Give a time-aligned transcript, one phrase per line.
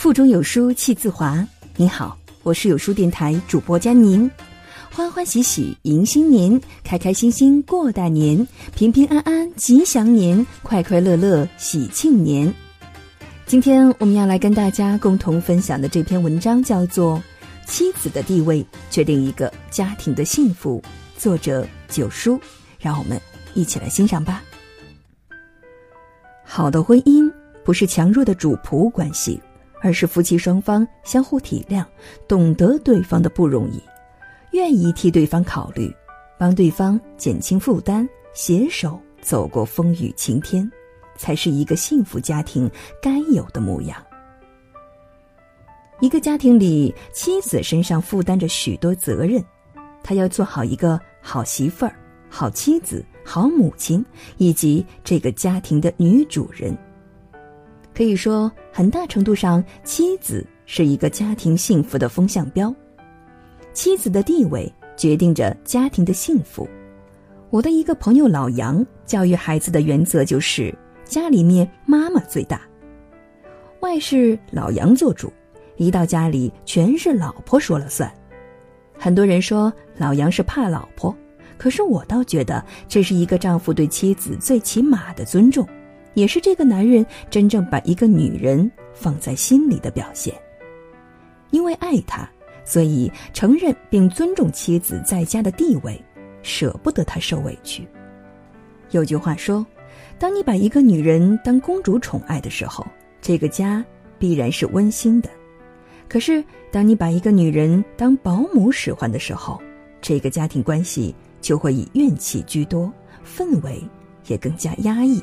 [0.00, 1.46] 腹中有书气自华。
[1.76, 4.30] 您好，我是有书电台主播佳宁。
[4.90, 12.50] 欢欢喜喜迎新年，开开心心过大年，平平安安吉祥年，快快乐乐喜庆年。
[13.44, 17.22] 今天我们要来跟大家共同分享的这篇文章叫做
[17.70, 20.82] 《妻子的地位决定一个家庭的幸福》，
[21.22, 22.40] 作者九叔。
[22.78, 23.20] 让我们
[23.52, 24.42] 一起来欣赏吧。
[26.42, 27.30] 好的婚姻
[27.66, 29.38] 不是强弱的主仆关系。
[29.80, 31.84] 而是夫妻双方相互体谅，
[32.28, 33.82] 懂得对方的不容易，
[34.52, 35.94] 愿意替对方考虑，
[36.38, 40.70] 帮对方减轻负担，携手走过风雨晴天，
[41.16, 43.96] 才是一个幸福家庭该有的模样。
[46.00, 49.44] 一个家庭里，妻子身上负担着许多责任，
[50.02, 51.94] 她要做好一个好媳妇儿、
[52.28, 54.02] 好妻子、好母亲，
[54.38, 56.76] 以及这个家庭的女主人。
[58.00, 62.74] 可以说，很大程度上，妻子是一个家庭幸福的风向标。
[63.74, 66.66] 妻子的地位决定着家庭的幸福。
[67.50, 72.62] 我的一个朋友老杨，教育孩子的原则就是家里面妈妈最大，
[73.80, 75.30] 外事老杨做主，
[75.76, 78.10] 一到家里全是老婆说了算。
[78.98, 81.14] 很多人说老杨是怕老婆，
[81.58, 85.68] 可是我倒觉得这是一个丈夫对妻子最起码的尊重。
[86.14, 90.34] 也是这个男人真正把一个女人放在心里的表现。
[91.50, 92.28] 因为爱她，
[92.64, 96.00] 所以承认并尊重妻子在家的地位，
[96.42, 97.86] 舍不得她受委屈。
[98.90, 99.66] 有句话说
[100.18, 102.86] ：“当你把一个女人当公主宠爱的时候，
[103.20, 103.84] 这个家
[104.18, 105.28] 必然是温馨的；
[106.08, 109.60] 可是当你把一个女人当保姆使唤的时候，
[110.00, 112.92] 这个家庭关系就会以怨气居多，
[113.24, 113.82] 氛围
[114.26, 115.20] 也更加压抑。”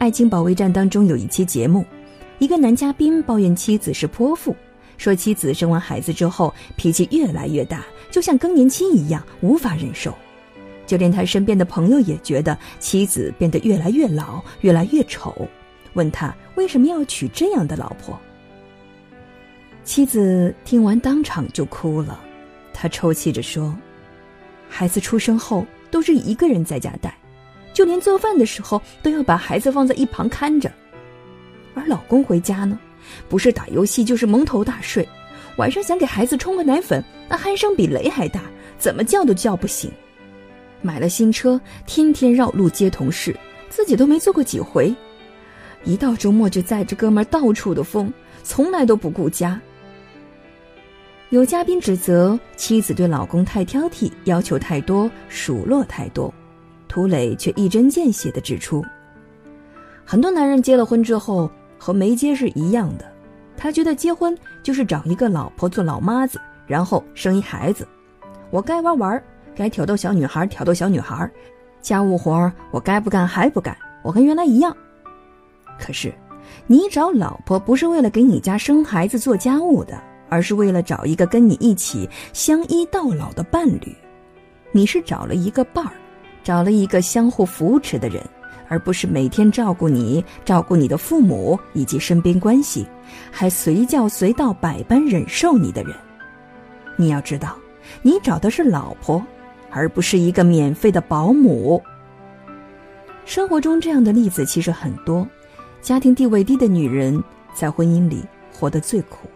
[0.00, 1.84] 爱情保卫战》当中有一期节目，
[2.38, 4.56] 一个男嘉宾抱怨妻子是泼妇，
[4.96, 10.14] 说妻子生完孩子之后脾气越来越大，就像更年期一样无法忍受。
[10.86, 15.46] 就连他身边的朋友也觉得妻子变得越来越老，越来越丑，
[15.92, 18.18] 问他为什么要娶这样的老婆。
[19.84, 22.18] 妻子听完当场就哭了，
[22.72, 23.76] 她抽泣着说
[24.66, 27.14] ：“孩子出生后都是一个人在家带。”
[27.80, 30.70] 就连做饭的时候都要把孩子放在一旁看着，
[31.72, 32.78] 而老公回家呢，
[33.26, 35.08] 不是打游戏就是蒙头大睡，
[35.56, 38.42] 晚上想给孩子冲个奶粉，那鼾声比雷还大，
[38.76, 39.90] 怎么叫都叫不醒。
[40.82, 43.34] 买了新车，天天绕路接同事，
[43.70, 44.94] 自己都没坐过几回，
[45.84, 48.12] 一到周末就载着哥们到处的疯，
[48.42, 49.58] 从来都不顾家。
[51.30, 56.30] 有嘉宾指责妻子对老公太挑剔，要求太多，数落太多。
[56.90, 58.84] 涂磊却一针见血地指出，
[60.04, 63.04] 很多男人结了婚之后和没结是一样的，
[63.56, 67.86] 他觉得结婚就是找一个老婆做老妈子，然后生一孩子。
[68.50, 69.22] 我该玩玩，
[69.54, 71.30] 该挑逗小女孩挑逗小女孩，
[71.80, 74.76] 家务活我该不干还不干，我跟原来一样。
[75.78, 76.12] 可是，
[76.66, 79.96] 你找老婆不是为了给你家生孩子做家务的，
[80.28, 83.94] 而是为了找一个跟你一起相依到老的伴侣。
[84.72, 85.92] 你是找了一个伴儿。
[86.42, 88.22] 找了一个相互扶持的人，
[88.68, 92.86] 而不是每天照顾你、照顾你的父母以及身边关系，
[93.30, 95.94] 还随叫随到、百般忍受你的人。
[96.96, 97.56] 你要知道，
[98.02, 99.24] 你找的是老婆，
[99.70, 101.82] 而不是一个免费的保姆。
[103.24, 105.26] 生活中这样的例子其实很多，
[105.80, 107.22] 家庭地位低的女人
[107.54, 109.28] 在婚姻里活得最苦。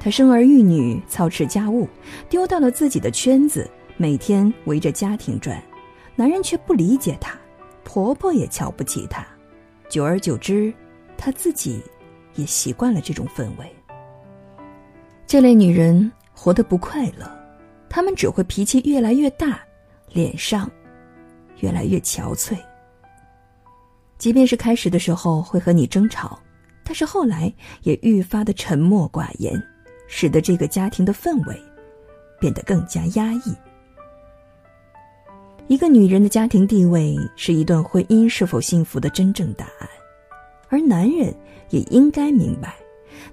[0.00, 1.88] 她生儿育女、操持家务，
[2.28, 5.62] 丢掉了自己的圈子，每天围着家庭转。
[6.18, 7.38] 男人却不理解她，
[7.84, 9.24] 婆婆也瞧不起她，
[9.88, 10.74] 久而久之，
[11.16, 11.80] 她自己
[12.34, 13.72] 也习惯了这种氛围。
[15.28, 17.30] 这类女人活得不快乐，
[17.88, 19.60] 她们只会脾气越来越大，
[20.12, 20.68] 脸上
[21.60, 22.56] 越来越憔悴。
[24.18, 26.36] 即便是开始的时候会和你争吵，
[26.82, 27.52] 但是后来
[27.84, 29.54] 也愈发的沉默寡言，
[30.08, 31.56] 使得这个家庭的氛围
[32.40, 33.54] 变得更加压抑。
[35.68, 39.88] 一个女人的家庭地位是一段婚姻是否幸福的真正答案，
[40.70, 41.32] 而男人
[41.68, 42.74] 也应该明白，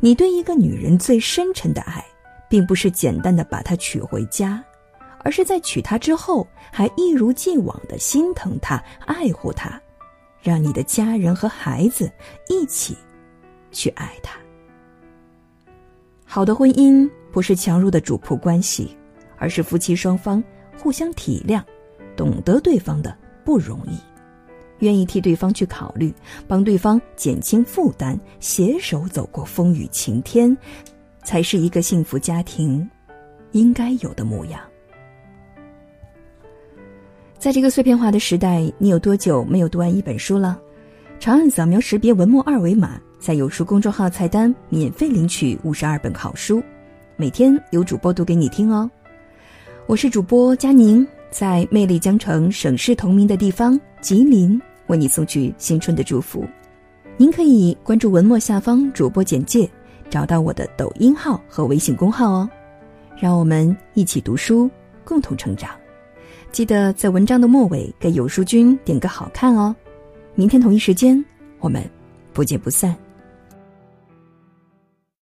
[0.00, 2.04] 你对一个女人最深沉的爱，
[2.50, 4.62] 并不是简单的把她娶回家，
[5.20, 9.80] 而是在娶她之后还一如既往的心疼她、爱护她，
[10.42, 12.10] 让你的家人和孩子
[12.48, 12.96] 一起
[13.70, 14.36] 去爱她。
[16.24, 18.96] 好的婚姻不是强弱的主仆关系，
[19.38, 20.42] 而是夫妻双方
[20.76, 21.62] 互相体谅。
[22.16, 23.98] 懂得对方的不容易，
[24.78, 26.12] 愿意替对方去考虑，
[26.46, 30.56] 帮对方减轻负担，携手走过风雨晴天，
[31.22, 32.88] 才是一个幸福家庭
[33.52, 34.60] 应该有的模样。
[37.38, 40.58] 在这个碎片化的时代，你有多久没有读完一本书了？
[41.20, 46.62] 长按扫描识别文末二维码，在有书公众号菜单免费领取五十二本好书，
[47.16, 48.90] 每天有主播读给你听哦。
[49.86, 56.46] 我是主播佳宁，在魅力江城、省市同名的地方吉林，为你送去新春的祝福。
[57.16, 59.68] 您可以关注文末下方主播简介，
[60.08, 62.48] 找到我的抖音号和微信公号哦。
[63.18, 64.70] 让我们一起读书，
[65.04, 65.70] 共同成长。
[66.52, 69.74] 记得在文章的末尾给有书君点个好看哦。
[70.36, 71.22] 明天同一时间，
[71.58, 71.82] 我们
[72.32, 72.94] 不见不散。